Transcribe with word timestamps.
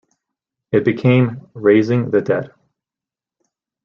It 0.71 0.83
became 0.83 1.47
"Raising 1.53 2.09
the 2.09 2.21
Dead". 2.21 2.51